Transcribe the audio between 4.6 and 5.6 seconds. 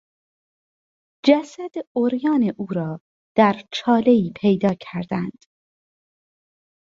کردند.